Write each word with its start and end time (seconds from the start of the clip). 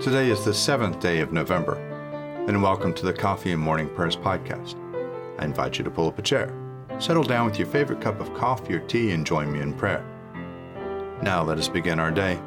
Today 0.00 0.30
is 0.30 0.46
the 0.46 0.54
seventh 0.54 0.98
day 0.98 1.20
of 1.20 1.30
November, 1.30 1.74
and 2.48 2.62
welcome 2.62 2.94
to 2.94 3.04
the 3.04 3.12
Coffee 3.12 3.52
and 3.52 3.60
Morning 3.60 3.86
Prayers 3.86 4.16
podcast. 4.16 4.74
I 5.38 5.44
invite 5.44 5.76
you 5.76 5.84
to 5.84 5.90
pull 5.90 6.08
up 6.08 6.18
a 6.18 6.22
chair, 6.22 6.54
settle 6.98 7.22
down 7.22 7.44
with 7.44 7.58
your 7.58 7.68
favorite 7.68 8.00
cup 8.00 8.18
of 8.18 8.32
coffee 8.32 8.72
or 8.72 8.80
tea, 8.80 9.10
and 9.10 9.26
join 9.26 9.52
me 9.52 9.60
in 9.60 9.74
prayer. 9.74 10.02
Now 11.22 11.42
let 11.42 11.58
us 11.58 11.68
begin 11.68 12.00
our 12.00 12.10
day. 12.10 12.40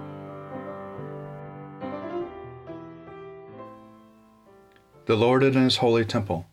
The 5.06 5.16
Lord 5.16 5.44
in 5.44 5.54
his 5.54 5.78
holy 5.78 6.06
temple. 6.06 6.48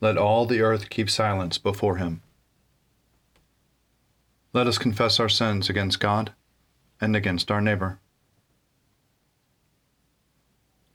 Let 0.00 0.18
all 0.18 0.44
the 0.44 0.60
earth 0.60 0.90
keep 0.90 1.08
silence 1.08 1.56
before 1.56 1.98
him. 1.98 2.20
Let 4.52 4.66
us 4.66 4.76
confess 4.76 5.20
our 5.20 5.28
sins 5.28 5.70
against 5.70 6.00
God 6.00 6.32
and 7.00 7.14
against 7.14 7.48
our 7.52 7.60
neighbor. 7.60 8.00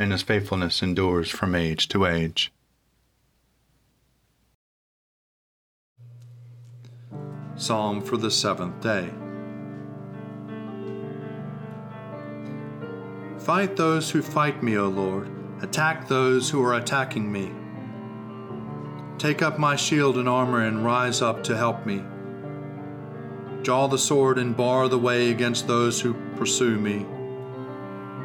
and 0.00 0.12
his 0.12 0.22
faithfulness 0.22 0.82
endures 0.82 1.28
from 1.28 1.54
age 1.54 1.86
to 1.88 2.06
age. 2.06 2.50
Psalm 7.54 8.00
for 8.00 8.16
the 8.16 8.30
seventh 8.30 8.80
day. 8.80 9.10
Fight 13.38 13.76
those 13.76 14.10
who 14.10 14.22
fight 14.22 14.62
me, 14.62 14.78
O 14.78 14.88
Lord. 14.88 15.28
Attack 15.60 16.08
those 16.08 16.48
who 16.48 16.64
are 16.64 16.74
attacking 16.74 17.30
me. 17.30 17.52
Take 19.18 19.42
up 19.42 19.58
my 19.58 19.76
shield 19.76 20.16
and 20.16 20.26
armor 20.26 20.64
and 20.64 20.82
rise 20.82 21.20
up 21.20 21.44
to 21.44 21.56
help 21.56 21.84
me. 21.84 22.02
Draw 23.62 23.88
the 23.88 23.98
sword 23.98 24.38
and 24.38 24.56
bar 24.56 24.88
the 24.88 24.98
way 24.98 25.30
against 25.30 25.66
those 25.66 26.00
who 26.00 26.14
pursue 26.36 26.78
me. 26.78 27.04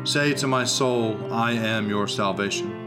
Say 0.05 0.35
to 0.35 0.45
my 0.45 0.66
soul, 0.66 1.33
I 1.33 1.53
am 1.53 1.89
your 1.89 2.07
salvation. 2.07 2.83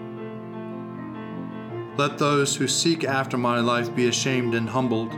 Let 1.97 2.17
those 2.17 2.55
who 2.55 2.69
seek 2.69 3.03
after 3.03 3.37
my 3.37 3.59
life 3.59 3.93
be 3.93 4.07
ashamed 4.07 4.55
and 4.55 4.69
humbled. 4.69 5.13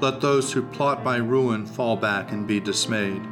Let 0.00 0.20
those 0.20 0.52
who 0.52 0.62
plot 0.62 1.04
my 1.04 1.18
ruin 1.18 1.64
fall 1.64 1.96
back 1.96 2.32
and 2.32 2.44
be 2.44 2.58
dismayed. 2.58 3.22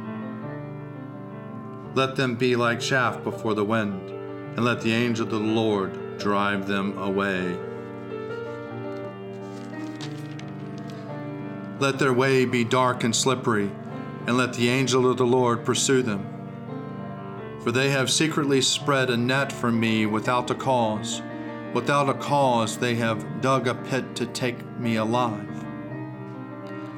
Let 1.95 2.15
them 2.15 2.35
be 2.35 2.55
like 2.55 2.79
chaff 2.79 3.21
before 3.25 3.53
the 3.53 3.65
wind, 3.65 4.09
and 4.09 4.63
let 4.63 4.79
the 4.79 4.93
angel 4.93 5.25
of 5.25 5.31
the 5.31 5.39
Lord 5.39 6.17
drive 6.17 6.67
them 6.67 6.97
away. 6.97 7.57
Let 11.79 11.99
their 11.99 12.13
way 12.13 12.45
be 12.45 12.63
dark 12.63 13.03
and 13.03 13.13
slippery, 13.13 13.69
and 14.27 14.37
let 14.37 14.53
the 14.53 14.69
angel 14.69 15.11
of 15.11 15.17
the 15.17 15.25
Lord 15.25 15.65
pursue 15.65 16.01
them 16.01 16.34
for 17.65 17.71
they 17.71 17.89
have 17.89 18.11
secretly 18.11 18.61
spread 18.61 19.09
a 19.09 19.17
net 19.17 19.51
for 19.51 19.71
me 19.71 20.05
without 20.05 20.51
a 20.51 20.55
cause. 20.55 21.23
Without 21.73 22.07
a 22.07 22.13
cause, 22.13 22.77
they 22.77 22.93
have 22.93 23.41
dug 23.41 23.67
a 23.67 23.73
pit 23.73 24.15
to 24.17 24.27
take 24.27 24.63
me 24.79 24.97
alive. 24.97 25.65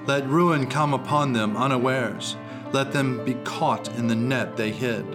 Let 0.06 0.28
ruin 0.28 0.68
come 0.68 0.94
upon 0.94 1.32
them 1.32 1.56
unawares. 1.56 2.36
Let 2.74 2.92
them 2.92 3.24
be 3.24 3.36
caught 3.46 3.88
in 3.98 4.08
the 4.08 4.16
net 4.16 4.58
they 4.58 4.72
hid. 4.72 5.06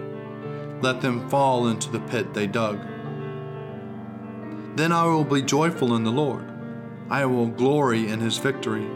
Let 0.81 1.01
them 1.01 1.29
fall 1.29 1.67
into 1.67 1.91
the 1.91 1.99
pit 1.99 2.33
they 2.33 2.47
dug. 2.47 2.79
Then 4.75 4.91
I 4.91 5.05
will 5.05 5.23
be 5.23 5.43
joyful 5.43 5.95
in 5.95 6.03
the 6.03 6.11
Lord. 6.11 6.51
I 7.11 7.27
will 7.27 7.45
glory 7.45 8.07
in 8.07 8.21
his 8.21 8.39
victory. 8.39 8.89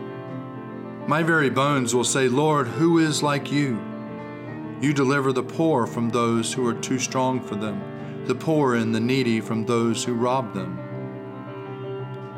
My 1.06 1.22
very 1.22 1.52
bones 1.52 1.94
will 1.94 2.04
say, 2.04 2.28
Lord, 2.28 2.68
who 2.68 2.98
is 2.98 3.22
like 3.22 3.52
you? 3.52 3.80
You 4.80 4.94
deliver 4.94 5.34
the 5.34 5.42
poor 5.42 5.88
from 5.88 6.10
those 6.10 6.54
who 6.54 6.68
are 6.68 6.74
too 6.74 7.00
strong 7.00 7.42
for 7.42 7.56
them, 7.56 8.26
the 8.28 8.36
poor 8.36 8.76
and 8.76 8.94
the 8.94 9.00
needy 9.00 9.42
from 9.42 9.66
those 9.66 10.04
who 10.04 10.14
rob 10.14 10.54
them. 10.54 10.78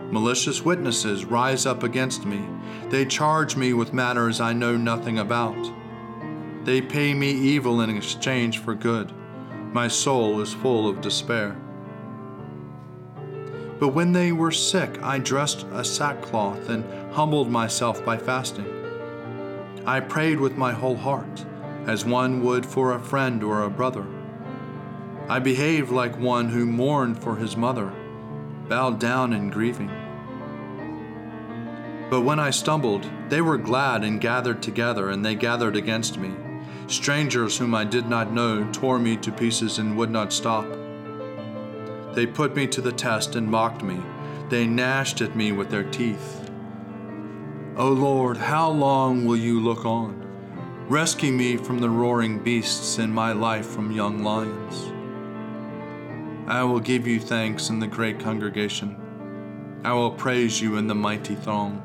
Malicious 0.10 0.64
witnesses 0.64 1.26
rise 1.26 1.66
up 1.66 1.84
against 1.84 2.26
me. 2.26 2.42
They 2.90 3.06
charge 3.06 3.58
me 3.58 3.74
with 3.74 3.94
matters 3.94 4.40
I 4.40 4.54
know 4.54 4.78
nothing 4.78 5.20
about. 5.20 5.70
They 6.64 6.82
pay 6.82 7.14
me 7.14 7.30
evil 7.30 7.82
in 7.82 7.90
exchange 7.90 8.60
for 8.60 8.74
good. 8.74 9.12
My 9.74 9.90
soul 9.90 10.40
is 10.40 10.54
full 10.54 10.88
of 10.88 11.02
despair. 11.02 11.58
But 13.80 13.90
when 13.90 14.14
they 14.14 14.32
were 14.32 14.52
sick, 14.52 15.02
I 15.04 15.20
dressed 15.20 15.66
a 15.74 15.84
sackcloth 15.84 16.70
and 16.70 16.86
humbled 17.14 17.52
myself 17.52 18.04
by 18.06 18.18
fasting. 18.18 18.68
I 19.86 20.00
prayed 20.00 20.40
with 20.40 20.58
my 20.58 20.72
whole 20.72 20.98
heart 20.98 21.46
as 21.90 22.06
one 22.06 22.44
would 22.44 22.66
for 22.66 22.94
a 22.94 23.00
friend 23.00 23.44
or 23.44 23.64
a 23.64 23.70
brother. 23.70 24.06
I 25.28 25.40
behaved 25.40 25.92
like 25.92 26.18
one 26.18 26.50
who 26.50 26.66
mourned 26.66 27.22
for 27.22 27.36
his 27.36 27.58
mother, 27.58 27.92
bowed 28.68 29.00
down 29.00 29.34
in 29.34 29.50
grieving. 29.50 29.92
But 32.10 32.22
when 32.22 32.40
I 32.40 32.50
stumbled, 32.50 33.10
they 33.30 33.42
were 33.42 33.58
glad 33.58 34.04
and 34.04 34.22
gathered 34.22 34.64
together, 34.64 35.10
and 35.10 35.26
they 35.26 35.36
gathered 35.36 35.76
against 35.76 36.18
me. 36.18 36.32
Strangers 36.88 37.58
whom 37.58 37.76
I 37.76 37.84
did 37.84 38.08
not 38.08 38.34
know 38.34 38.68
tore 38.72 38.98
me 38.98 39.18
to 39.18 39.32
pieces 39.32 39.78
and 39.78 39.96
would 39.98 40.10
not 40.10 40.34
stop. 40.34 40.66
They 42.14 42.26
put 42.26 42.56
me 42.56 42.66
to 42.68 42.82
the 42.82 42.92
test 42.92 43.36
and 43.36 43.48
mocked 43.48 43.84
me. 43.84 44.00
They 44.50 44.66
gnashed 44.66 45.22
at 45.22 45.36
me 45.36 45.52
with 45.52 45.70
their 45.70 45.84
teeth. 45.84 46.50
O 47.78 47.90
Lord, 47.90 48.38
how 48.38 48.72
long 48.72 49.26
will 49.26 49.38
you 49.38 49.60
look 49.60 49.86
on? 49.86 50.29
Rescue 50.90 51.32
me 51.32 51.56
from 51.56 51.78
the 51.78 51.90
roaring 51.90 52.40
beasts 52.40 52.98
and 52.98 53.14
my 53.14 53.32
life 53.32 53.68
from 53.68 53.92
young 53.92 54.24
lions. 54.24 54.92
I 56.48 56.64
will 56.64 56.80
give 56.80 57.06
you 57.06 57.20
thanks 57.20 57.70
in 57.70 57.80
the 57.80 57.86
great 57.86 58.20
congregation. 58.20 58.98
I 59.84 59.94
will 59.94 60.10
praise 60.10 60.60
you 60.60 60.78
in 60.78 60.88
the 60.88 60.96
mighty 60.96 61.36
throng. 61.36 61.84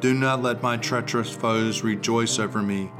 Do 0.00 0.12
not 0.12 0.42
let 0.42 0.60
my 0.60 0.76
treacherous 0.76 1.32
foes 1.32 1.84
rejoice 1.84 2.40
over 2.40 2.62
me, 2.62 2.90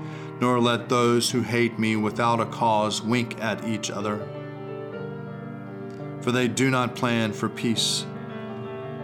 nor 0.41 0.61
let 0.61 0.89
those 0.89 1.29
who 1.33 1.43
hate 1.43 1.77
me 1.77 1.97
without 1.97 2.39
a 2.39 2.47
cause 2.47 3.03
wink 3.03 3.43
at 3.43 3.67
each 3.67 3.91
other. 3.91 4.29
For 6.21 6.31
they 6.31 6.47
do 6.47 6.71
not 6.71 6.95
plan 6.95 7.33
for 7.33 7.49
peace, 7.49 8.07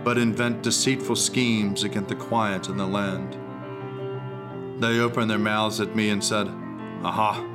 but 0.05 0.19
invent 0.19 0.63
deceitful 0.63 1.17
schemes 1.17 1.83
against 1.83 2.11
the 2.11 2.15
quiet 2.15 2.69
in 2.69 2.77
the 2.77 2.87
land. 2.87 3.42
They 4.83 4.99
opened 4.99 5.31
their 5.31 5.39
mouths 5.39 5.81
at 5.81 5.95
me 5.95 6.09
and 6.09 6.25
said, 6.25 6.49
Aha! 7.05 7.49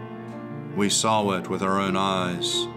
We 0.78 0.90
saw 0.90 1.32
it 1.32 1.50
with 1.50 1.62
our 1.62 1.78
own 1.78 1.98
eyes. 1.98 2.70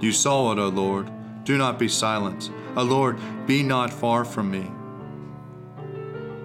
You 0.00 0.10
saw 0.10 0.50
it, 0.50 0.58
O 0.58 0.66
Lord. 0.66 1.08
Do 1.44 1.56
not 1.56 1.78
be 1.78 1.86
silent. 1.86 2.50
O 2.76 2.82
Lord, 2.82 3.16
be 3.46 3.62
not 3.62 3.92
far 3.92 4.24
from 4.24 4.50
me. 4.50 4.72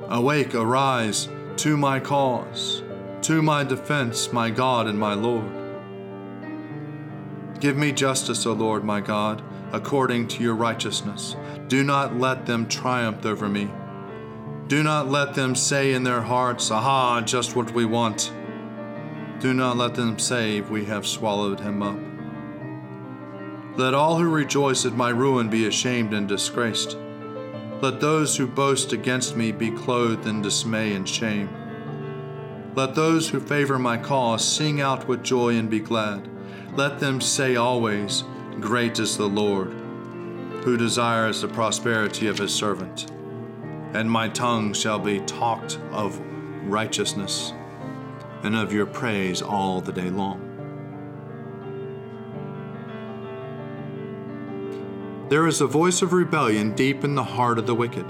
Awake, 0.07 0.53
arise 0.53 1.29
to 1.57 1.77
my 1.77 1.99
cause, 1.99 2.83
to 3.23 3.41
my 3.41 3.63
defense, 3.63 4.31
my 4.31 4.51
God 4.51 4.85
and 4.85 4.99
my 4.99 5.15
Lord. 5.15 5.51
Give 7.59 7.75
me 7.75 7.91
justice, 7.91 8.45
O 8.45 8.53
Lord, 8.53 8.83
my 8.83 9.01
God, 9.01 9.41
according 9.71 10.27
to 10.27 10.43
your 10.43 10.53
righteousness. 10.53 11.35
Do 11.69 11.83
not 11.83 12.19
let 12.19 12.45
them 12.45 12.67
triumph 12.67 13.25
over 13.25 13.49
me. 13.49 13.71
Do 14.67 14.81
not 14.81 15.09
let 15.09 15.35
them 15.35 15.53
say 15.53 15.93
in 15.93 16.03
their 16.03 16.21
hearts, 16.21 16.71
Aha, 16.71 17.21
just 17.21 17.55
what 17.55 17.71
we 17.71 17.85
want. 17.85 18.33
Do 19.39 19.53
not 19.53 19.77
let 19.77 19.93
them 19.93 20.17
say, 20.17 20.61
We 20.61 20.85
have 20.85 21.05
swallowed 21.05 21.59
him 21.59 21.83
up. 21.83 21.99
Let 23.77 23.93
all 23.93 24.17
who 24.17 24.27
rejoice 24.27 24.83
at 24.83 24.93
my 24.93 25.09
ruin 25.09 25.49
be 25.49 25.67
ashamed 25.67 26.15
and 26.15 26.27
disgraced. 26.27 26.97
Let 27.81 27.99
those 27.99 28.37
who 28.37 28.47
boast 28.47 28.91
against 28.91 29.37
me 29.37 29.51
be 29.51 29.69
clothed 29.69 30.25
in 30.25 30.41
dismay 30.41 30.93
and 30.93 31.07
shame. 31.07 31.49
Let 32.73 32.95
those 32.95 33.29
who 33.29 33.39
favor 33.39 33.77
my 33.77 33.97
cause 33.97 34.43
sing 34.43 34.81
out 34.81 35.07
with 35.07 35.21
joy 35.21 35.57
and 35.57 35.69
be 35.69 35.79
glad. 35.79 36.27
Let 36.75 36.99
them 36.99 37.21
say 37.21 37.55
always, 37.55 38.23
Great 38.59 38.97
is 38.97 39.15
the 39.15 39.29
Lord, 39.29 39.67
who 40.63 40.75
desires 40.75 41.41
the 41.41 41.49
prosperity 41.49 42.27
of 42.27 42.39
his 42.39 42.53
servant. 42.53 43.11
And 43.95 44.11
my 44.11 44.27
tongue 44.27 44.73
shall 44.73 44.99
be 44.99 45.21
talked 45.21 45.79
of 45.93 46.19
righteousness 46.65 47.53
and 48.43 48.53
of 48.53 48.73
your 48.73 48.85
praise 48.85 49.41
all 49.41 49.79
the 49.79 49.93
day 49.93 50.09
long. 50.09 50.41
There 55.29 55.47
is 55.47 55.61
a 55.61 55.65
voice 55.65 56.01
of 56.01 56.11
rebellion 56.11 56.75
deep 56.75 57.05
in 57.05 57.15
the 57.15 57.23
heart 57.23 57.57
of 57.57 57.67
the 57.67 57.73
wicked. 57.73 58.05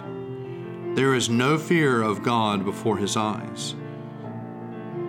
There 0.96 1.14
is 1.14 1.30
no 1.30 1.56
fear 1.56 2.02
of 2.02 2.24
God 2.24 2.66
before 2.66 2.98
his 2.98 3.16
eyes. 3.16 3.76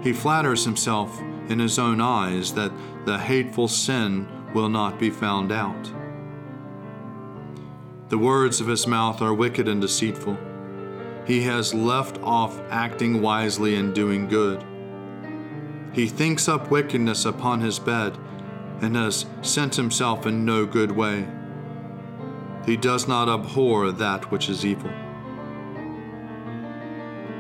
He 0.03 0.13
flatters 0.13 0.67
himself 0.67 1.19
in 1.49 1.59
his 1.59 1.79
own 1.79 2.03
eyes 2.03 2.53
that 2.53 2.73
the 3.07 3.19
hateful 3.19 3.69
sin 3.69 4.29
will 4.53 4.69
not 4.69 4.99
be 4.99 5.09
found 5.09 5.53
out. 5.53 5.91
The 8.11 8.19
words 8.19 8.61
of 8.61 8.67
his 8.67 8.87
mouth 8.87 9.23
are 9.23 9.33
wicked 9.33 9.69
and 9.69 9.81
deceitful. 9.81 10.37
He 11.27 11.43
has 11.43 11.75
left 11.75 12.19
off 12.23 12.61
acting 12.71 13.21
wisely 13.21 13.75
and 13.75 13.95
doing 13.95 14.29
good. 14.29 14.65
He 15.93 16.07
thinks 16.07 16.49
up 16.49 16.71
wickedness 16.71 17.25
upon 17.25 17.61
his 17.61 17.79
bed 17.79 18.17
and 18.81 18.95
has 18.95 19.27
sent 19.43 19.75
himself 19.75 20.27
in 20.27 20.45
no 20.45 20.67
good 20.67 20.93
way. 20.93 21.27
He 22.65 22.77
does 22.77 23.09
not 23.09 23.29
abhor 23.29 23.91
that 23.93 24.31
which 24.31 24.49
is 24.49 24.65
evil. 24.65 24.91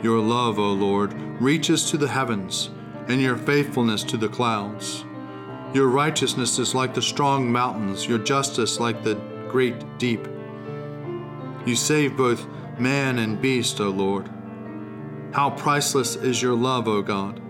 Your 0.03 0.21
love, 0.21 0.59
O 0.59 0.73
Lord, 0.73 1.13
reaches 1.41 1.91
to 1.91 1.97
the 1.97 2.09
heavens, 2.09 2.71
and 3.09 3.21
your 3.21 3.37
faithfulness 3.37 4.03
to 4.05 4.17
the 4.17 4.29
clouds. 4.29 5.05
Your 5.75 5.89
righteousness 5.89 6.59
is 6.59 6.75
like 6.75 6.95
the 6.95 7.03
strong 7.03 7.51
mountains, 7.51 8.07
your 8.07 8.19
justice 8.19 8.81
like 8.81 9.03
the 9.03 9.15
great 9.49 9.99
deep. 9.99 10.27
You 11.67 11.77
save 11.77 12.17
both 12.17 12.47
man 12.79 13.19
and 13.19 13.41
beast, 13.41 13.81
O 13.81 13.91
Lord. 13.91 14.29
How 15.33 15.51
priceless 15.51 16.17
is 16.17 16.41
your 16.41 16.55
love, 16.55 16.89
O 16.89 17.03
God. 17.03 17.41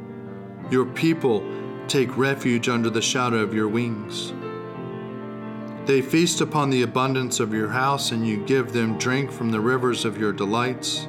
Your 0.71 0.87
people 0.87 1.45
take 1.89 2.17
refuge 2.17 2.69
under 2.69 2.91
the 2.91 3.03
shadow 3.03 3.39
of 3.39 3.55
your 3.55 3.69
wings. 3.69 4.33
They 5.87 6.03
feast 6.03 6.41
upon 6.41 6.71
the 6.71 6.83
abundance 6.83 7.39
of 7.39 7.55
your 7.55 7.69
house, 7.69 8.11
and 8.11 8.27
you 8.27 8.45
give 8.45 8.73
them 8.73 8.99
drink 8.99 9.31
from 9.31 9.51
the 9.51 9.61
rivers 9.61 10.05
of 10.05 10.19
your 10.19 10.33
delights. 10.33 11.07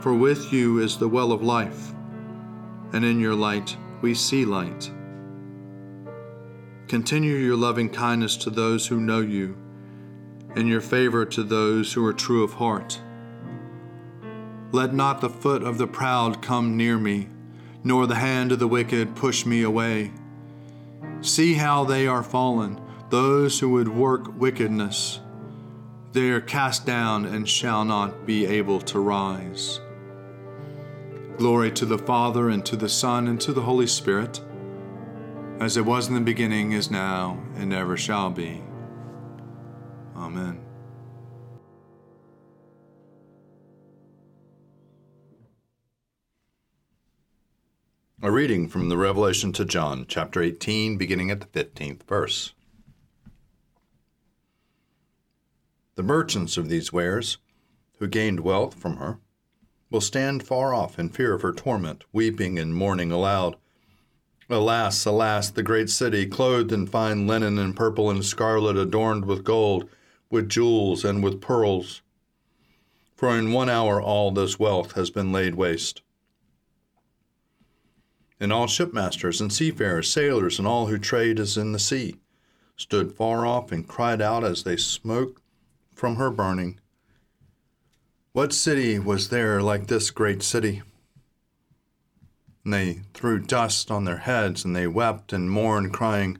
For 0.00 0.14
with 0.14 0.52
you 0.52 0.78
is 0.78 0.96
the 0.96 1.08
well 1.08 1.32
of 1.32 1.42
life, 1.42 1.92
and 2.92 3.04
in 3.04 3.20
your 3.20 3.34
light 3.34 3.76
we 4.00 4.14
see 4.14 4.44
light. 4.44 4.90
Continue 6.88 7.36
your 7.36 7.56
loving 7.56 7.90
kindness 7.90 8.36
to 8.38 8.50
those 8.50 8.86
who 8.86 9.00
know 9.00 9.20
you, 9.20 9.56
and 10.56 10.68
your 10.68 10.80
favor 10.80 11.24
to 11.24 11.42
those 11.42 11.92
who 11.92 12.04
are 12.04 12.12
true 12.12 12.44
of 12.44 12.54
heart. 12.54 13.00
Let 14.72 14.94
not 14.94 15.20
the 15.20 15.30
foot 15.30 15.62
of 15.62 15.78
the 15.78 15.86
proud 15.86 16.42
come 16.42 16.76
near 16.76 16.98
me, 16.98 17.28
nor 17.82 18.06
the 18.06 18.16
hand 18.16 18.52
of 18.52 18.58
the 18.58 18.68
wicked 18.68 19.14
push 19.14 19.46
me 19.46 19.62
away. 19.62 20.12
See 21.20 21.54
how 21.54 21.84
they 21.84 22.06
are 22.06 22.22
fallen 22.22 22.80
those 23.10 23.60
who 23.60 23.70
would 23.70 23.88
work 23.88 24.40
wickedness, 24.40 25.20
they 26.12 26.30
are 26.30 26.40
cast 26.40 26.84
down 26.84 27.24
and 27.24 27.48
shall 27.48 27.84
not 27.84 28.26
be 28.26 28.46
able 28.46 28.80
to 28.80 28.98
rise. 28.98 29.80
Glory 31.36 31.70
to 31.72 31.86
the 31.86 31.98
Father, 31.98 32.48
and 32.48 32.64
to 32.66 32.76
the 32.76 32.88
Son, 32.88 33.28
and 33.28 33.40
to 33.40 33.52
the 33.52 33.62
Holy 33.62 33.86
Spirit, 33.86 34.40
as 35.60 35.76
it 35.76 35.84
was 35.84 36.08
in 36.08 36.14
the 36.14 36.20
beginning, 36.20 36.72
is 36.72 36.90
now, 36.90 37.40
and 37.56 37.72
ever 37.72 37.96
shall 37.96 38.30
be. 38.30 38.62
Amen. 40.16 40.60
A 48.22 48.30
reading 48.30 48.68
from 48.68 48.88
the 48.88 48.96
Revelation 48.96 49.52
to 49.52 49.64
John, 49.64 50.06
chapter 50.08 50.40
18, 50.40 50.96
beginning 50.96 51.30
at 51.30 51.40
the 51.40 51.46
15th 51.46 52.04
verse. 52.04 52.54
The 55.96 56.02
merchants 56.02 56.56
of 56.56 56.68
these 56.68 56.92
wares, 56.92 57.38
who 57.98 58.08
gained 58.08 58.40
wealth 58.40 58.74
from 58.74 58.96
her, 58.96 59.18
will 59.90 60.00
stand 60.00 60.46
far 60.46 60.72
off 60.72 60.98
in 60.98 61.08
fear 61.10 61.34
of 61.34 61.42
her 61.42 61.52
torment, 61.52 62.04
weeping 62.12 62.58
and 62.58 62.74
mourning 62.74 63.12
aloud. 63.12 63.56
Alas, 64.48 65.04
alas, 65.04 65.50
the 65.50 65.62
great 65.62 65.90
city, 65.90 66.26
clothed 66.26 66.72
in 66.72 66.86
fine 66.86 67.26
linen 67.26 67.58
and 67.58 67.76
purple 67.76 68.10
and 68.10 68.24
scarlet, 68.24 68.76
adorned 68.76 69.24
with 69.24 69.44
gold, 69.44 69.88
with 70.34 70.50
jewels, 70.50 71.04
and 71.04 71.22
with 71.22 71.40
pearls. 71.40 72.02
For 73.14 73.38
in 73.38 73.52
one 73.52 73.70
hour 73.70 74.02
all 74.02 74.32
this 74.32 74.58
wealth 74.58 74.92
has 74.92 75.08
been 75.08 75.30
laid 75.30 75.54
waste. 75.54 76.02
And 78.40 78.52
all 78.52 78.66
shipmasters 78.66 79.40
and 79.40 79.52
seafarers, 79.52 80.10
sailors, 80.10 80.58
and 80.58 80.66
all 80.66 80.88
who 80.88 80.98
trade 80.98 81.38
as 81.38 81.56
in 81.56 81.70
the 81.70 81.78
sea, 81.78 82.16
stood 82.76 83.12
far 83.12 83.46
off 83.46 83.70
and 83.70 83.86
cried 83.86 84.20
out 84.20 84.42
as 84.42 84.64
they 84.64 84.76
smoked 84.76 85.40
from 85.94 86.16
her 86.16 86.32
burning. 86.32 86.80
What 88.32 88.52
city 88.52 88.98
was 88.98 89.28
there 89.28 89.62
like 89.62 89.86
this 89.86 90.10
great 90.10 90.42
city? 90.42 90.82
And 92.64 92.74
they 92.74 93.02
threw 93.14 93.38
dust 93.38 93.88
on 93.88 94.04
their 94.04 94.18
heads, 94.18 94.64
and 94.64 94.74
they 94.74 94.88
wept 94.88 95.32
and 95.32 95.48
mourned, 95.48 95.92
crying, 95.92 96.38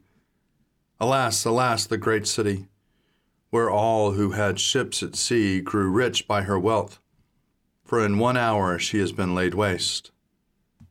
Alas, 0.98 1.44
alas, 1.44 1.86
the 1.86 1.96
great 1.96 2.26
city, 2.26 2.66
where 3.54 3.70
all 3.70 4.14
who 4.14 4.32
had 4.32 4.58
ships 4.58 5.00
at 5.00 5.14
sea 5.14 5.60
grew 5.60 5.88
rich 5.88 6.26
by 6.26 6.42
her 6.42 6.58
wealth. 6.58 6.98
For 7.84 8.04
in 8.04 8.18
one 8.18 8.36
hour 8.36 8.80
she 8.80 8.98
has 8.98 9.12
been 9.12 9.32
laid 9.32 9.54
waste. 9.54 10.10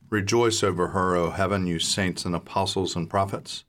Rejoice 0.09 0.63
over 0.63 0.87
her, 0.87 1.13
O 1.13 1.31
heaven, 1.31 1.67
you 1.67 1.77
saints 1.77 2.23
and 2.23 2.33
apostles 2.33 2.95
and 2.95 3.09
prophets, 3.09 3.65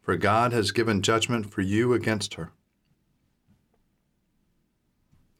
for 0.00 0.16
God 0.16 0.54
has 0.54 0.72
given 0.72 1.02
judgment 1.02 1.52
for 1.52 1.60
you 1.60 1.92
against 1.92 2.36
her. 2.36 2.52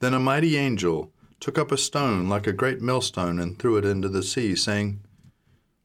Then 0.00 0.12
a 0.12 0.20
mighty 0.20 0.58
angel 0.58 1.14
took 1.40 1.56
up 1.56 1.72
a 1.72 1.78
stone 1.78 2.28
like 2.28 2.46
a 2.46 2.52
great 2.52 2.82
millstone 2.82 3.40
and 3.40 3.58
threw 3.58 3.78
it 3.78 3.86
into 3.86 4.10
the 4.10 4.22
sea, 4.22 4.54
saying, 4.54 5.00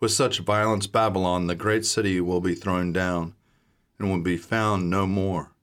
With 0.01 0.11
such 0.11 0.39
violence 0.39 0.87
Babylon, 0.87 1.47
the 1.47 1.55
great 1.55 1.85
city, 1.85 2.19
will 2.19 2.41
be 2.41 2.53
thrown 2.53 2.91
down, 2.91 3.33
and 3.97 4.11
will 4.11 4.19
be 4.19 4.35
found 4.35 4.89
no 4.89 5.07
more. 5.07 5.54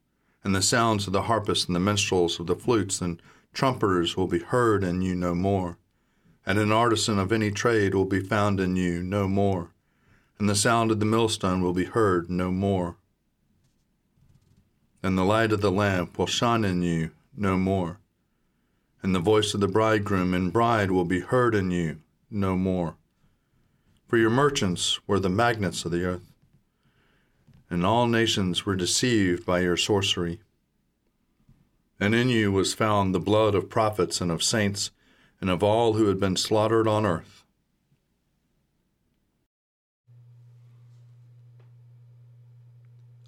And 0.45 0.55
the 0.55 0.63
sounds 0.63 1.07
of 1.07 1.13
the 1.13 1.23
harpists 1.23 1.67
and 1.67 1.77
the 1.77 1.81
minstrels 1.81 2.41
of 2.41 2.47
the 2.47 2.57
flutes 2.57 3.01
and 3.01 3.21
trumpeters 3.53 4.17
will 4.17 4.27
be 4.27 4.41
heard 4.41 4.83
in 4.83 5.03
you 5.03 5.15
no 5.15 5.35
more. 5.35 5.79
And 6.45 6.59
an 6.59 6.73
artisan 6.73 7.19
of 7.19 7.31
any 7.31 7.51
trade 7.51 7.95
will 7.95 8.05
be 8.05 8.21
found 8.21 8.59
in 8.59 8.77
you 8.77 9.03
no 9.03 9.29
more. 9.29 9.71
And 10.39 10.49
the 10.49 10.57
sound 10.57 10.91
of 10.91 10.99
the 10.99 11.07
millstone 11.07 11.63
will 11.63 11.73
be 11.73 11.85
heard 11.85 12.29
no 12.29 12.51
more. 12.51 12.97
And 15.03 15.17
the 15.17 15.25
light 15.25 15.53
of 15.53 15.61
the 15.61 15.71
lamp 15.71 16.19
will 16.19 16.27
shine 16.27 16.65
in 16.65 16.83
you 16.83 17.11
no 17.37 17.57
more 17.57 17.99
and 19.03 19.15
the 19.15 19.21
voice 19.21 19.53
of 19.53 19.61
the 19.61 19.69
bridegroom 19.69 20.33
and 20.33 20.53
bride 20.53 20.91
will 20.91 21.05
be 21.05 21.21
heard 21.21 21.55
in 21.55 21.71
you 21.71 21.99
no 22.31 22.57
more. 22.57 22.95
For 24.07 24.17
your 24.17 24.31
merchants 24.31 25.01
were 25.07 25.19
the 25.19 25.29
magnates 25.29 25.85
of 25.85 25.91
the 25.91 26.05
earth, 26.05 26.32
and 27.73 27.87
all 27.87 28.07
nations 28.07 28.67
were 28.67 28.77
deceived 28.77 29.47
by 29.47 29.61
your 29.61 29.79
sorcery. 29.79 30.39
And 31.99 32.15
in 32.15 32.29
you 32.29 32.53
was 32.53 32.75
found 32.75 33.15
the 33.15 33.19
blood 33.19 33.55
of 33.55 33.71
prophets 33.71 34.21
and 34.21 34.31
of 34.31 34.43
saints, 34.43 34.91
and 35.41 35.49
of 35.49 35.63
all 35.63 35.95
who 35.95 36.09
had 36.09 36.21
been 36.21 36.37
slaughtered 36.37 36.87
on 36.87 37.07
earth. 37.07 37.45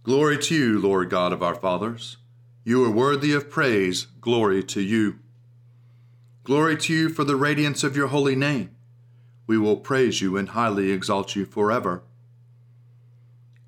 Glory 0.03 0.37
to 0.37 0.55
you, 0.55 0.79
Lord 0.79 1.09
God 1.09 1.33
of 1.33 1.43
our 1.43 1.55
fathers. 1.55 2.19
You 2.65 2.85
are 2.85 2.91
worthy 2.91 3.33
of 3.33 3.49
praise. 3.49 4.09
Glory 4.21 4.63
to 4.65 4.83
you. 4.83 5.21
Glory 6.43 6.77
to 6.77 6.93
you 6.93 7.09
for 7.09 7.25
the 7.25 7.37
radiance 7.37 7.83
of 7.83 7.97
your 7.97 8.09
holy 8.09 8.37
name. 8.37 8.77
We 9.47 9.57
will 9.57 9.79
praise 9.79 10.21
you 10.21 10.37
and 10.37 10.51
highly 10.51 10.91
exalt 10.91 11.35
you 11.35 11.47
forever. 11.47 12.03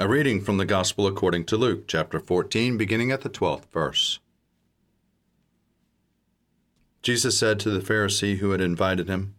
A 0.00 0.06
reading 0.06 0.40
from 0.40 0.58
the 0.58 0.64
Gospel 0.64 1.08
according 1.08 1.46
to 1.46 1.56
Luke, 1.56 1.88
chapter 1.88 2.20
14, 2.20 2.78
beginning 2.78 3.10
at 3.10 3.22
the 3.22 3.28
12th 3.28 3.64
verse. 3.72 4.20
Jesus 7.02 7.36
said 7.36 7.58
to 7.58 7.70
the 7.70 7.80
Pharisee 7.80 8.36
who 8.36 8.52
had 8.52 8.60
invited 8.60 9.08
him, 9.08 9.34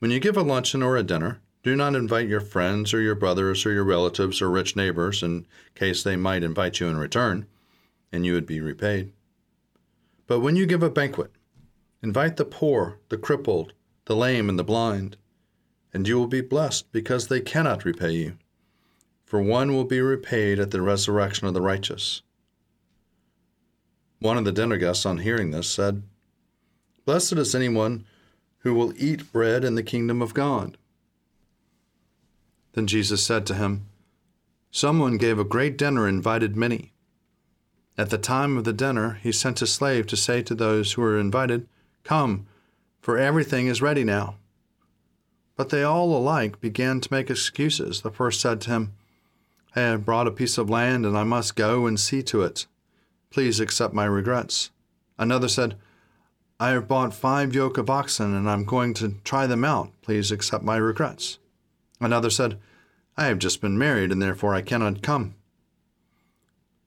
When 0.00 0.10
you 0.10 0.18
give 0.18 0.36
a 0.36 0.42
luncheon 0.42 0.82
or 0.82 0.96
a 0.96 1.04
dinner, 1.04 1.40
do 1.62 1.76
not 1.76 1.94
invite 1.94 2.26
your 2.26 2.40
friends 2.40 2.92
or 2.92 3.00
your 3.00 3.14
brothers 3.14 3.64
or 3.64 3.70
your 3.70 3.84
relatives 3.84 4.42
or 4.42 4.50
rich 4.50 4.74
neighbors 4.74 5.22
in 5.22 5.46
case 5.76 6.02
they 6.02 6.16
might 6.16 6.42
invite 6.42 6.80
you 6.80 6.88
in 6.88 6.96
return, 6.96 7.46
and 8.10 8.26
you 8.26 8.32
would 8.32 8.46
be 8.46 8.60
repaid. 8.60 9.12
But 10.26 10.40
when 10.40 10.56
you 10.56 10.66
give 10.66 10.82
a 10.82 10.90
banquet, 10.90 11.30
invite 12.02 12.38
the 12.38 12.44
poor, 12.44 12.98
the 13.08 13.16
crippled, 13.16 13.72
the 14.06 14.16
lame, 14.16 14.48
and 14.48 14.58
the 14.58 14.64
blind, 14.64 15.16
and 15.92 16.08
you 16.08 16.18
will 16.18 16.26
be 16.26 16.40
blessed 16.40 16.90
because 16.90 17.28
they 17.28 17.40
cannot 17.40 17.84
repay 17.84 18.10
you. 18.10 18.36
For 19.24 19.40
one 19.40 19.72
will 19.72 19.84
be 19.84 20.00
repaid 20.00 20.58
at 20.58 20.70
the 20.70 20.82
resurrection 20.82 21.46
of 21.46 21.54
the 21.54 21.62
righteous. 21.62 22.22
One 24.20 24.38
of 24.38 24.44
the 24.44 24.52
dinner 24.52 24.76
guests, 24.76 25.04
on 25.04 25.18
hearing 25.18 25.50
this, 25.50 25.68
said, 25.68 26.02
Blessed 27.04 27.34
is 27.34 27.54
anyone 27.54 28.04
who 28.58 28.74
will 28.74 28.94
eat 28.96 29.32
bread 29.32 29.64
in 29.64 29.74
the 29.74 29.82
kingdom 29.82 30.22
of 30.22 30.34
God. 30.34 30.78
Then 32.72 32.86
Jesus 32.86 33.24
said 33.24 33.46
to 33.46 33.54
him, 33.54 33.86
Someone 34.70 35.18
gave 35.18 35.38
a 35.38 35.44
great 35.44 35.76
dinner 35.76 36.06
and 36.06 36.16
invited 36.16 36.56
many. 36.56 36.92
At 37.96 38.10
the 38.10 38.18
time 38.18 38.56
of 38.56 38.64
the 38.64 38.72
dinner, 38.72 39.20
he 39.22 39.30
sent 39.30 39.62
a 39.62 39.66
slave 39.66 40.06
to 40.08 40.16
say 40.16 40.42
to 40.42 40.54
those 40.54 40.92
who 40.92 41.02
were 41.02 41.18
invited, 41.18 41.68
Come, 42.02 42.46
for 43.00 43.18
everything 43.18 43.68
is 43.68 43.82
ready 43.82 44.02
now. 44.02 44.36
But 45.56 45.68
they 45.68 45.84
all 45.84 46.16
alike 46.16 46.60
began 46.60 47.00
to 47.00 47.12
make 47.12 47.30
excuses. 47.30 48.00
The 48.00 48.10
first 48.10 48.40
said 48.40 48.60
to 48.62 48.70
him, 48.70 48.92
I 49.76 49.80
have 49.80 50.04
brought 50.04 50.28
a 50.28 50.32
piece 50.32 50.58
of 50.58 50.70
land 50.70 51.04
and 51.04 51.16
I 51.16 51.24
must 51.24 51.56
go 51.56 51.86
and 51.86 51.98
see 51.98 52.22
to 52.24 52.42
it. 52.42 52.66
Please 53.30 53.58
accept 53.60 53.92
my 53.92 54.04
regrets. 54.04 54.70
Another 55.18 55.48
said, 55.48 55.76
I 56.60 56.70
have 56.70 56.86
bought 56.86 57.12
five 57.12 57.54
yoke 57.54 57.78
of 57.78 57.90
oxen 57.90 58.34
and 58.34 58.48
I'm 58.48 58.64
going 58.64 58.94
to 58.94 59.16
try 59.24 59.46
them 59.46 59.64
out. 59.64 59.90
Please 60.02 60.30
accept 60.30 60.62
my 60.62 60.76
regrets. 60.76 61.38
Another 62.00 62.30
said, 62.30 62.58
I 63.16 63.26
have 63.26 63.38
just 63.38 63.60
been 63.60 63.78
married, 63.78 64.10
and 64.10 64.20
therefore 64.20 64.54
I 64.54 64.62
cannot 64.62 65.02
come. 65.02 65.34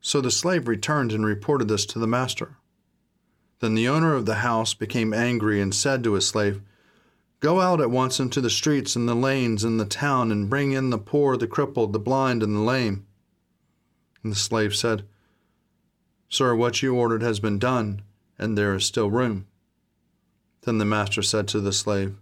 So 0.01 0.21
the 0.21 0.31
slave 0.31 0.67
returned 0.67 1.11
and 1.11 1.25
reported 1.25 1.67
this 1.69 1.85
to 1.87 1.99
the 1.99 2.07
master. 2.07 2.57
Then 3.59 3.75
the 3.75 3.87
owner 3.87 4.13
of 4.13 4.25
the 4.25 4.35
house 4.35 4.73
became 4.73 5.13
angry 5.13 5.61
and 5.61 5.73
said 5.73 6.03
to 6.03 6.13
his 6.13 6.27
slave, 6.27 6.61
Go 7.39 7.61
out 7.61 7.79
at 7.79 7.91
once 7.91 8.19
into 8.19 8.41
the 8.41 8.49
streets 8.49 8.95
and 8.95 9.07
the 9.07 9.13
lanes 9.13 9.63
in 9.63 9.77
the 9.77 9.85
town 9.85 10.31
and 10.31 10.49
bring 10.49 10.71
in 10.71 10.89
the 10.89 10.97
poor, 10.97 11.37
the 11.37 11.47
crippled, 11.47 11.93
the 11.93 11.99
blind, 11.99 12.41
and 12.41 12.55
the 12.55 12.61
lame. 12.61 13.05
And 14.23 14.31
the 14.31 14.37
slave 14.37 14.75
said, 14.75 15.05
Sir, 16.29 16.55
what 16.55 16.81
you 16.81 16.95
ordered 16.95 17.21
has 17.21 17.39
been 17.39 17.59
done, 17.59 18.01
and 18.39 18.57
there 18.57 18.73
is 18.73 18.85
still 18.85 19.11
room. 19.11 19.45
Then 20.61 20.79
the 20.79 20.85
master 20.85 21.21
said 21.21 21.47
to 21.49 21.61
the 21.61 21.71
slave, 21.71 22.17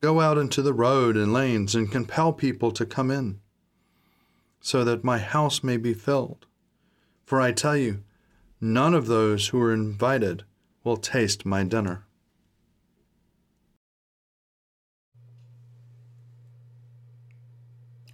Go 0.00 0.20
out 0.20 0.38
into 0.38 0.62
the 0.62 0.72
road 0.72 1.16
and 1.16 1.32
lanes 1.32 1.74
and 1.74 1.90
compel 1.90 2.32
people 2.32 2.70
to 2.72 2.86
come 2.86 3.10
in, 3.10 3.40
so 4.60 4.84
that 4.84 5.02
my 5.02 5.18
house 5.18 5.64
may 5.64 5.76
be 5.76 5.92
filled. 5.92 6.46
For 7.26 7.40
I 7.40 7.50
tell 7.50 7.76
you, 7.76 8.04
none 8.60 8.94
of 8.94 9.08
those 9.08 9.48
who 9.48 9.60
are 9.60 9.74
invited 9.74 10.44
will 10.84 10.96
taste 10.96 11.44
my 11.44 11.64
dinner. 11.64 12.04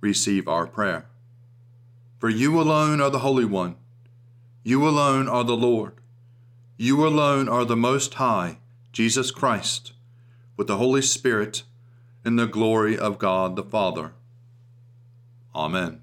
Receive 0.00 0.48
our 0.48 0.66
prayer. 0.66 1.06
For 2.18 2.28
you 2.28 2.60
alone 2.60 3.00
are 3.00 3.10
the 3.10 3.20
Holy 3.20 3.44
One. 3.44 3.76
You 4.62 4.86
alone 4.86 5.28
are 5.28 5.44
the 5.44 5.56
Lord. 5.56 5.94
You 6.76 7.06
alone 7.06 7.48
are 7.48 7.64
the 7.64 7.76
Most 7.76 8.14
High, 8.14 8.58
Jesus 8.92 9.30
Christ 9.30 9.92
with 10.56 10.66
the 10.66 10.78
Holy 10.78 11.02
Spirit, 11.02 11.62
in 12.24 12.36
the 12.36 12.46
glory 12.46 12.98
of 12.98 13.18
God 13.18 13.56
the 13.56 13.62
Father. 13.62 14.12
Amen. 15.54 16.02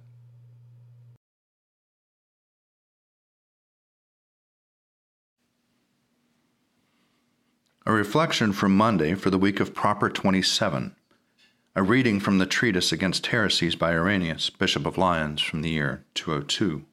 A 7.86 7.92
reflection 7.92 8.54
from 8.54 8.78
Monday 8.78 9.14
for 9.16 9.30
the 9.30 9.38
week 9.38 9.60
of 9.60 9.74
Proper 9.74 10.10
27. 10.10 10.96
A 11.76 11.82
reading 11.82 12.20
from 12.20 12.38
the 12.38 12.46
treatise 12.46 12.92
against 12.92 13.28
heresies 13.28 13.76
by 13.76 13.94
Irenaeus, 13.94 14.50
Bishop 14.52 14.86
of 14.86 14.98
Lyons, 14.98 15.42
from 15.42 15.62
the 15.62 15.72
year 15.72 16.06
202. 16.14 16.86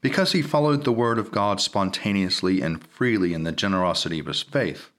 because 0.00 0.32
he 0.32 0.42
followed 0.42 0.84
the 0.84 0.92
word 0.92 1.18
of 1.18 1.30
God 1.30 1.60
spontaneously 1.60 2.62
and 2.62 2.86
freely 2.86 3.34
in 3.34 3.44
the 3.44 3.52
generosity 3.52 4.18
of 4.18 4.26
his 4.26 4.42
faith. 4.42 4.90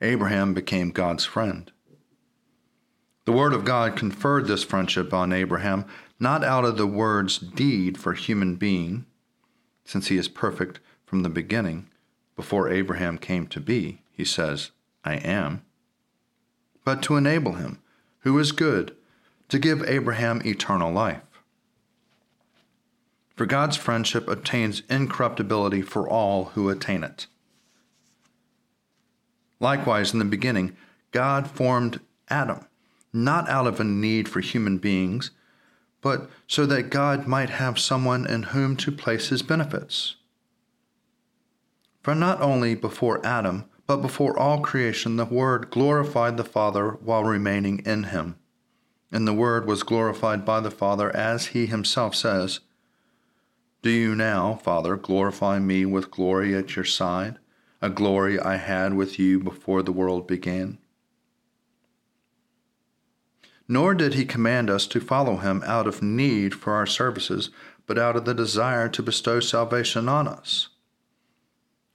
Abraham 0.00 0.54
became 0.54 0.90
God's 0.90 1.24
friend. 1.24 1.70
The 3.24 3.32
word 3.32 3.52
of 3.52 3.64
God 3.64 3.96
conferred 3.96 4.48
this 4.48 4.64
friendship 4.64 5.14
on 5.14 5.32
Abraham 5.32 5.84
not 6.18 6.42
out 6.42 6.64
of 6.64 6.76
the 6.76 6.86
word's 6.86 7.38
deed 7.38 7.96
for 7.96 8.14
human 8.14 8.56
being, 8.56 9.06
since 9.84 10.08
he 10.08 10.16
is 10.16 10.28
perfect 10.28 10.80
from 11.04 11.22
the 11.22 11.28
beginning, 11.28 11.88
before 12.34 12.68
Abraham 12.68 13.18
came 13.18 13.46
to 13.48 13.60
be, 13.60 14.02
he 14.10 14.24
says, 14.24 14.70
I 15.04 15.14
am, 15.14 15.62
but 16.84 17.02
to 17.02 17.16
enable 17.16 17.54
him, 17.54 17.80
who 18.20 18.38
is 18.38 18.52
good, 18.52 18.94
to 19.48 19.58
give 19.58 19.82
Abraham 19.88 20.40
eternal 20.44 20.92
life. 20.92 21.22
For 23.36 23.46
God's 23.46 23.76
friendship 23.76 24.28
obtains 24.28 24.82
incorruptibility 24.88 25.82
for 25.82 26.08
all 26.08 26.46
who 26.54 26.68
attain 26.68 27.02
it. 27.02 27.26
Likewise, 29.58 30.12
in 30.12 30.18
the 30.18 30.24
beginning, 30.24 30.76
God 31.12 31.48
formed 31.48 32.00
Adam, 32.28 32.66
not 33.12 33.48
out 33.48 33.66
of 33.66 33.78
a 33.78 33.84
need 33.84 34.28
for 34.28 34.40
human 34.40 34.78
beings, 34.78 35.30
but 36.00 36.28
so 36.46 36.66
that 36.66 36.90
God 36.90 37.26
might 37.26 37.50
have 37.50 37.78
someone 37.78 38.26
in 38.26 38.42
whom 38.42 38.76
to 38.78 38.90
place 38.90 39.28
his 39.28 39.42
benefits. 39.42 40.16
For 42.02 42.14
not 42.14 42.40
only 42.40 42.74
before 42.74 43.24
Adam, 43.24 43.66
but 43.92 44.00
before 44.00 44.38
all 44.38 44.60
creation, 44.60 45.16
the 45.16 45.26
Word 45.26 45.68
glorified 45.68 46.38
the 46.38 46.44
Father 46.44 46.92
while 47.02 47.24
remaining 47.24 47.80
in 47.80 48.04
him. 48.04 48.36
And 49.10 49.28
the 49.28 49.34
Word 49.34 49.66
was 49.66 49.82
glorified 49.82 50.46
by 50.46 50.60
the 50.60 50.70
Father, 50.70 51.14
as 51.14 51.48
he 51.48 51.66
himself 51.66 52.14
says, 52.14 52.60
do 53.82 53.90
you 53.90 54.14
now, 54.14 54.54
Father, 54.54 54.96
glorify 54.96 55.58
me 55.58 55.84
with 55.84 56.10
glory 56.10 56.54
at 56.54 56.74
your 56.74 56.86
side, 56.86 57.36
a 57.82 57.90
glory 57.90 58.40
I 58.40 58.56
had 58.56 58.94
with 58.94 59.18
you 59.18 59.38
before 59.38 59.82
the 59.82 59.92
world 59.92 60.26
began? 60.26 60.78
Nor 63.68 63.92
did 63.92 64.14
he 64.14 64.24
command 64.24 64.70
us 64.70 64.86
to 64.86 65.00
follow 65.00 65.36
him 65.36 65.62
out 65.66 65.86
of 65.86 66.00
need 66.00 66.54
for 66.54 66.72
our 66.72 66.86
services, 66.86 67.50
but 67.86 67.98
out 67.98 68.16
of 68.16 68.24
the 68.24 68.32
desire 68.32 68.88
to 68.88 69.02
bestow 69.02 69.38
salvation 69.38 70.08
on 70.08 70.26
us. 70.26 70.68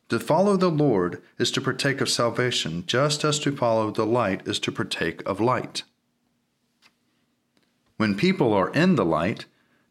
To 0.09 0.19
follow 0.19 0.55
the 0.55 0.71
Lord 0.71 1.21
is 1.37 1.51
to 1.51 1.61
partake 1.61 1.99
of 1.99 2.09
salvation, 2.09 2.85
just 2.87 3.25
as 3.25 3.39
to 3.39 3.55
follow 3.55 3.91
the 3.91 4.05
light 4.05 4.47
is 4.47 4.59
to 4.59 4.71
partake 4.71 5.21
of 5.25 5.41
light. 5.41 5.83
When 7.97 8.15
people 8.15 8.53
are 8.53 8.69
in 8.69 8.95
the 8.95 9.05
light, 9.05 9.45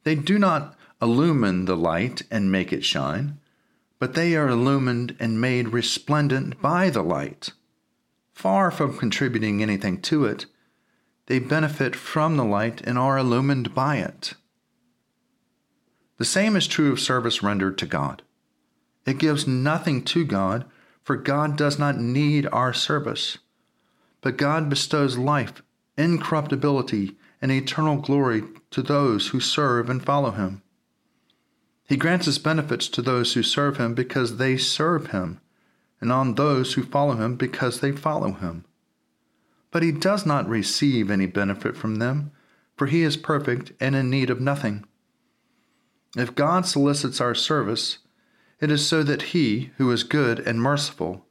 they 0.04 0.14
do 0.14 0.38
not 0.38 0.74
illumine 1.02 1.66
the 1.66 1.76
light 1.76 2.22
and 2.30 2.50
make 2.50 2.72
it 2.72 2.84
shine, 2.84 3.38
but 3.98 4.14
they 4.14 4.36
are 4.36 4.48
illumined 4.48 5.16
and 5.18 5.40
made 5.40 5.68
resplendent 5.68 6.62
by 6.62 6.88
the 6.88 7.02
light. 7.02 7.50
Far 8.32 8.70
from 8.70 8.96
contributing 8.96 9.62
anything 9.62 10.00
to 10.02 10.24
it, 10.24 10.46
they 11.26 11.38
benefit 11.38 11.96
from 11.96 12.36
the 12.36 12.44
light 12.44 12.80
and 12.82 12.96
are 12.98 13.18
illumined 13.18 13.74
by 13.74 13.96
it. 13.96 14.34
The 16.18 16.24
same 16.24 16.56
is 16.56 16.66
true 16.66 16.92
of 16.92 17.00
service 17.00 17.42
rendered 17.42 17.76
to 17.78 17.86
God. 17.86 18.22
It 19.06 19.18
gives 19.18 19.46
nothing 19.46 20.02
to 20.04 20.24
God, 20.24 20.64
for 21.04 21.16
God 21.16 21.56
does 21.56 21.78
not 21.78 21.98
need 21.98 22.48
our 22.52 22.72
service. 22.72 23.38
But 24.20 24.36
God 24.36 24.68
bestows 24.68 25.16
life, 25.16 25.62
incorruptibility, 25.96 27.16
and 27.40 27.52
eternal 27.52 27.96
glory 27.96 28.42
to 28.70 28.82
those 28.82 29.28
who 29.28 29.40
serve 29.40 29.88
and 29.88 30.04
follow 30.04 30.32
Him. 30.32 30.62
He 31.88 31.96
grants 31.96 32.26
His 32.26 32.38
benefits 32.38 32.88
to 32.88 33.02
those 33.02 33.34
who 33.34 33.42
serve 33.42 33.76
Him 33.76 33.94
because 33.94 34.38
they 34.38 34.56
serve 34.56 35.12
Him, 35.12 35.40
and 36.00 36.10
on 36.10 36.34
those 36.34 36.74
who 36.74 36.82
follow 36.82 37.14
Him 37.14 37.36
because 37.36 37.80
they 37.80 37.92
follow 37.92 38.32
Him 38.32 38.64
but 39.76 39.82
he 39.82 39.92
does 39.92 40.24
not 40.24 40.48
receive 40.48 41.10
any 41.10 41.26
benefit 41.26 41.76
from 41.76 41.96
them, 41.96 42.30
for 42.78 42.86
he 42.86 43.02
is 43.02 43.16
perfect 43.16 43.72
and 43.78 43.94
in 43.94 44.08
need 44.08 44.30
of 44.30 44.40
nothing. 44.40 44.86
If 46.16 46.34
God 46.34 46.64
solicits 46.64 47.20
our 47.20 47.34
service, 47.34 47.98
it 48.60 48.70
is 48.70 48.86
so 48.86 49.02
that 49.02 49.22
he, 49.22 49.70
who 49.76 49.90
is 49.90 50.02
good 50.02 50.40
and 50.40 50.60
merciful, 50.60 51.26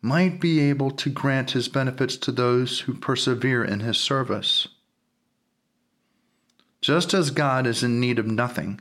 might 0.00 0.40
be 0.40 0.60
able 0.60 0.90
to 0.90 1.10
grant 1.10 1.52
his 1.52 1.68
benefits 1.68 2.16
to 2.16 2.32
those 2.32 2.80
who 2.80 2.94
persevere 2.94 3.64
in 3.64 3.80
his 3.80 3.98
service. 3.98 4.68
Just 6.80 7.14
as 7.14 7.30
God 7.30 7.66
is 7.66 7.82
in 7.82 7.98
need 8.00 8.18
of 8.18 8.26
nothing, 8.26 8.80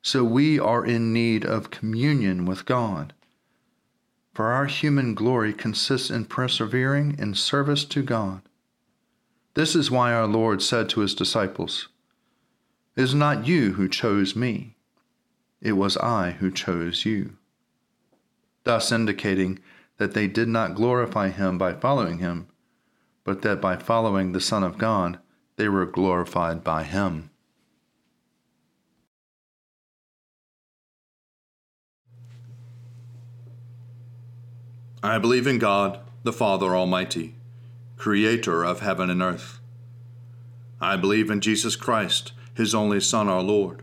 so 0.00 0.24
we 0.24 0.58
are 0.58 0.84
in 0.84 1.12
need 1.12 1.44
of 1.44 1.70
communion 1.70 2.46
with 2.46 2.64
God. 2.64 3.12
For 4.34 4.46
our 4.46 4.64
human 4.64 5.14
glory 5.14 5.52
consists 5.52 6.10
in 6.10 6.24
persevering 6.24 7.16
in 7.18 7.34
service 7.34 7.84
to 7.84 8.02
God. 8.02 8.40
This 9.54 9.76
is 9.76 9.90
why 9.90 10.14
our 10.14 10.26
Lord 10.26 10.62
said 10.62 10.88
to 10.90 11.00
his 11.00 11.14
disciples, 11.14 11.88
It 12.96 13.02
is 13.02 13.14
not 13.14 13.46
you 13.46 13.74
who 13.74 13.88
chose 13.88 14.34
me, 14.34 14.76
it 15.62 15.72
was 15.72 15.96
I 15.96 16.32
who 16.32 16.50
chose 16.50 17.06
you. 17.06 17.36
Thus 18.64 18.90
indicating 18.90 19.60
that 19.96 20.12
they 20.12 20.26
did 20.26 20.48
not 20.48 20.74
glorify 20.74 21.28
him 21.28 21.56
by 21.56 21.72
following 21.72 22.18
him, 22.18 22.48
but 23.24 23.42
that 23.42 23.60
by 23.60 23.76
following 23.76 24.32
the 24.32 24.40
Son 24.40 24.64
of 24.64 24.76
God, 24.76 25.20
they 25.56 25.68
were 25.68 25.86
glorified 25.86 26.64
by 26.64 26.82
him. 26.82 27.30
I 35.04 35.18
believe 35.18 35.46
in 35.46 35.58
God, 35.58 36.00
the 36.24 36.32
Father 36.32 36.76
Almighty, 36.76 37.34
creator 37.96 38.64
of 38.64 38.80
heaven 38.80 39.10
and 39.10 39.22
earth. 39.22 39.60
I 40.80 40.96
believe 40.96 41.30
in 41.30 41.40
Jesus 41.40 41.76
Christ, 41.76 42.32
his 42.54 42.74
only 42.74 43.00
Son, 43.00 43.28
our 43.28 43.42
Lord. 43.42 43.82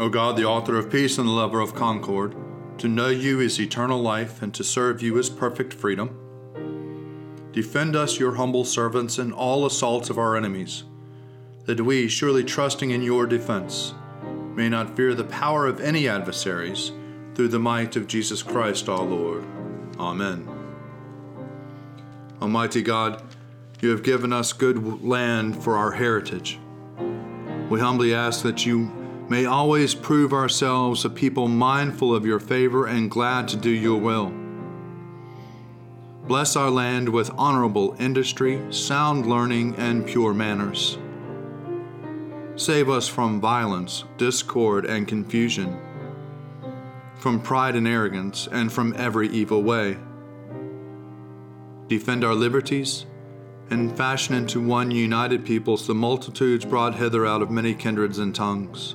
O 0.00 0.08
God, 0.08 0.36
the 0.36 0.44
author 0.44 0.78
of 0.78 0.90
peace 0.90 1.18
and 1.18 1.26
the 1.26 1.32
lover 1.32 1.60
of 1.60 1.74
concord, 1.74 2.36
to 2.78 2.86
know 2.86 3.08
you 3.08 3.40
is 3.40 3.60
eternal 3.60 4.00
life, 4.00 4.40
and 4.42 4.54
to 4.54 4.62
serve 4.62 5.02
you 5.02 5.18
is 5.18 5.28
perfect 5.28 5.74
freedom. 5.74 6.16
Defend 7.50 7.96
us, 7.96 8.20
your 8.20 8.36
humble 8.36 8.64
servants, 8.64 9.18
in 9.18 9.32
all 9.32 9.66
assaults 9.66 10.08
of 10.08 10.16
our 10.18 10.36
enemies, 10.36 10.84
that 11.64 11.80
we, 11.80 12.06
surely 12.06 12.44
trusting 12.44 12.92
in 12.92 13.02
your 13.02 13.26
defense, 13.26 13.92
may 14.54 14.68
not 14.68 14.94
fear 14.94 15.14
the 15.14 15.24
power 15.24 15.66
of 15.66 15.80
any 15.80 16.08
adversaries, 16.08 16.92
through 17.34 17.48
the 17.48 17.58
might 17.58 17.96
of 17.96 18.06
Jesus 18.06 18.42
Christ 18.42 18.88
our 18.88 19.02
Lord. 19.02 19.44
Amen. 19.98 20.48
Almighty 22.40 22.82
God, 22.82 23.20
you 23.80 23.90
have 23.90 24.04
given 24.04 24.32
us 24.32 24.52
good 24.52 25.02
land 25.02 25.60
for 25.60 25.76
our 25.76 25.90
heritage. 25.90 26.60
We 27.68 27.80
humbly 27.80 28.14
ask 28.14 28.42
that 28.42 28.64
you 28.64 28.92
may 29.28 29.44
always 29.44 29.94
prove 29.94 30.32
ourselves 30.32 31.04
a 31.04 31.10
people 31.10 31.48
mindful 31.48 32.14
of 32.14 32.24
your 32.24 32.40
favor 32.40 32.86
and 32.86 33.10
glad 33.10 33.48
to 33.48 33.56
do 33.56 33.70
your 33.70 34.00
will. 34.00 34.32
Bless 36.26 36.56
our 36.56 36.70
land 36.70 37.08
with 37.08 37.30
honorable 37.36 37.96
industry, 37.98 38.60
sound 38.70 39.26
learning, 39.26 39.74
and 39.76 40.06
pure 40.06 40.34
manners. 40.34 40.98
Save 42.56 42.90
us 42.90 43.08
from 43.08 43.40
violence, 43.40 44.04
discord, 44.16 44.84
and 44.84 45.06
confusion, 45.08 45.78
from 47.16 47.40
pride 47.40 47.76
and 47.76 47.88
arrogance, 47.88 48.48
and 48.50 48.72
from 48.72 48.94
every 48.96 49.28
evil 49.28 49.62
way 49.62 49.96
defend 51.88 52.22
our 52.22 52.34
liberties, 52.34 53.06
and 53.70 53.96
fashion 53.96 54.34
into 54.34 54.60
one 54.60 54.90
united 54.90 55.44
peoples 55.44 55.86
the 55.86 55.94
multitudes 55.94 56.64
brought 56.64 56.94
hither 56.94 57.26
out 57.26 57.42
of 57.42 57.50
many 57.50 57.74
kindreds 57.74 58.18
and 58.18 58.34
tongues. 58.34 58.94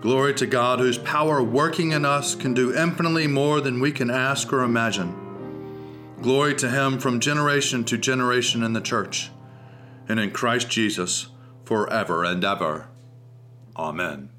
Glory 0.00 0.32
to 0.34 0.46
God, 0.46 0.78
whose 0.78 0.96
power 0.96 1.42
working 1.42 1.92
in 1.92 2.06
us 2.06 2.34
can 2.34 2.54
do 2.54 2.74
infinitely 2.74 3.26
more 3.26 3.60
than 3.60 3.80
we 3.80 3.92
can 3.92 4.10
ask 4.10 4.50
or 4.52 4.62
imagine. 4.62 5.14
Glory 6.22 6.54
to 6.54 6.70
Him 6.70 6.98
from 6.98 7.20
generation 7.20 7.84
to 7.84 7.98
generation 7.98 8.62
in 8.62 8.72
the 8.72 8.80
church, 8.80 9.30
and 10.08 10.18
in 10.18 10.30
Christ 10.30 10.70
Jesus 10.70 11.28
forever 11.64 12.24
and 12.24 12.42
ever. 12.42 12.88
Amen. 13.76 14.30